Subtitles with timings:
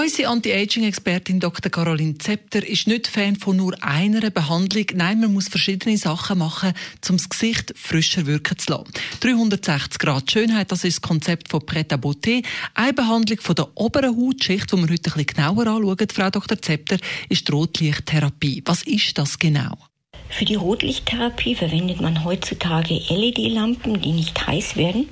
[0.00, 1.72] Unsere Anti-Aging-Expertin Dr.
[1.72, 4.86] Caroline Zepter ist nicht Fan von nur einer Behandlung.
[4.94, 6.72] Nein, man muss verschiedene Sachen machen,
[7.08, 8.92] um das Gesicht frischer wirken zu lassen.
[9.18, 12.44] 360 Grad Schönheit, das ist das Konzept von Pret à Beauté.
[12.74, 16.62] Eine Behandlung von der oberen Hautschicht, die wir heute ein bisschen genauer anschauen, Frau Dr.
[16.62, 18.62] Zepter, ist die Rotlichttherapie.
[18.66, 19.87] Was ist das genau?
[20.30, 25.08] Für die Rotlichttherapie verwendet man heutzutage LED-Lampen, die nicht heiß werden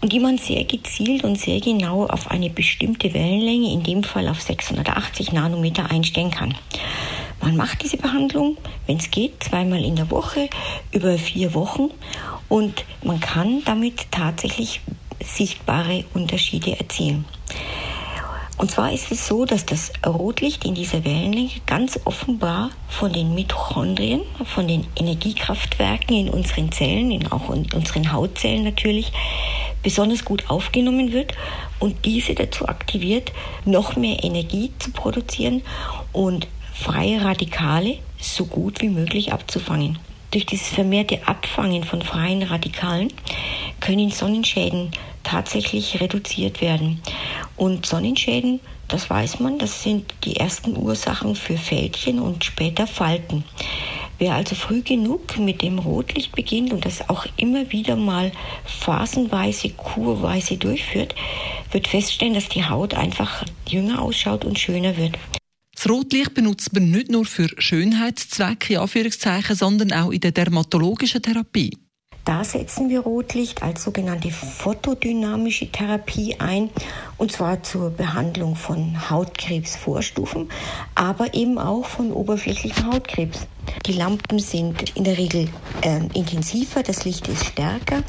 [0.00, 4.28] und die man sehr gezielt und sehr genau auf eine bestimmte Wellenlänge, in dem Fall
[4.28, 6.54] auf 680 Nanometer, einstellen kann.
[7.40, 10.50] Man macht diese Behandlung, wenn es geht, zweimal in der Woche
[10.92, 11.88] über vier Wochen
[12.48, 14.82] und man kann damit tatsächlich
[15.24, 17.24] sichtbare Unterschiede erzielen.
[18.60, 23.34] Und zwar ist es so, dass das Rotlicht in dieser Wellenlänge ganz offenbar von den
[23.34, 29.12] Mitochondrien, von den Energiekraftwerken in unseren Zellen, in auch in unseren Hautzellen natürlich,
[29.82, 31.32] besonders gut aufgenommen wird
[31.78, 33.32] und diese dazu aktiviert,
[33.64, 35.62] noch mehr Energie zu produzieren
[36.12, 39.98] und freie Radikale so gut wie möglich abzufangen.
[40.32, 43.10] Durch dieses vermehrte Abfangen von freien Radikalen
[43.80, 44.90] können Sonnenschäden
[45.24, 47.00] tatsächlich reduziert werden.
[47.60, 48.58] Und Sonnenschäden,
[48.88, 53.44] das weiß man, das sind die ersten Ursachen für Fältchen und später Falten.
[54.18, 58.32] Wer also früh genug mit dem Rotlicht beginnt und das auch immer wieder mal
[58.64, 61.14] phasenweise, kurweise durchführt,
[61.70, 65.18] wird feststellen, dass die Haut einfach jünger ausschaut und schöner wird.
[65.74, 68.80] Das Rotlicht benutzt man nicht nur für Schönheitszwecke,
[69.54, 71.76] sondern auch in der dermatologischen Therapie.
[72.24, 76.70] Da setzen wir Rotlicht als sogenannte photodynamische Therapie ein,
[77.16, 80.48] und zwar zur Behandlung von Hautkrebsvorstufen,
[80.94, 83.46] aber eben auch von oberflächlichem Hautkrebs.
[83.86, 85.48] Die Lampen sind in der Regel
[85.82, 88.02] äh, intensiver, das Licht ist stärker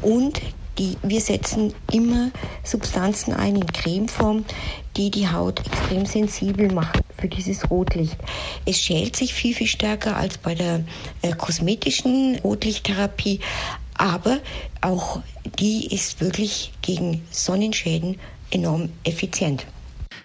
[0.00, 0.40] und
[0.78, 2.30] die, wir setzen immer
[2.64, 4.44] Substanzen ein in Cremeform,
[4.96, 8.16] die die Haut extrem sensibel machen für dieses Rotlicht.
[8.64, 10.84] Es schält sich viel, viel stärker als bei der
[11.22, 13.40] äh, kosmetischen Rotlichttherapie,
[13.94, 14.40] aber
[14.80, 15.20] auch
[15.58, 18.18] die ist wirklich gegen Sonnenschäden
[18.50, 19.66] enorm effizient.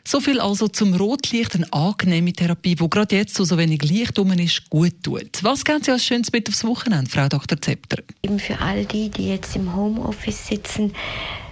[0.08, 4.18] So viel also zum Rotlicht, eine angenehme Therapie, wo gerade jetzt, wo so wenig Licht
[4.18, 5.44] um ist, gut tut.
[5.44, 7.62] Was gehen Sie als Schönes mit aufs Wochenende, Frau Dr.
[7.62, 8.02] Zepter?
[8.24, 10.94] Eben für all die, die jetzt im Homeoffice sitzen,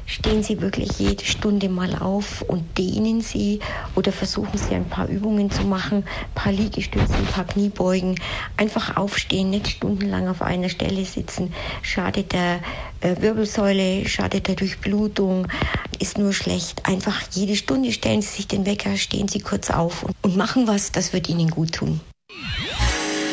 [0.06, 3.60] stehen Sie wirklich jede Stunde mal auf und dehnen Sie
[3.96, 8.16] oder versuchen Sie ein paar Übungen zu machen, ein paar Liegestütze, ein paar Kniebeugen.
[8.56, 11.52] Einfach aufstehen, nicht stundenlang auf einer Stelle sitzen.
[11.82, 12.62] Schadet der
[13.02, 15.48] äh, Wirbelsäule, schadet der Durchblutung,
[15.96, 16.86] ist nur schlecht.
[16.86, 20.92] Einfach jede Stunde stellen Sie sich den Wecker, stehen Sie kurz auf und, machen was,
[20.92, 22.00] das wird Ihnen gut tun.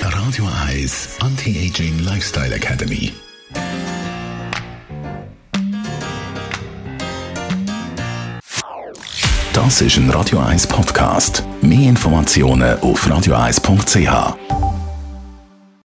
[0.03, 3.13] Radio Eyes Anti-Aging Lifestyle Academy.
[9.53, 11.45] Das ist ein Radio 1 Podcast.
[11.61, 14.62] Mehr Informationen auf radio1.ch.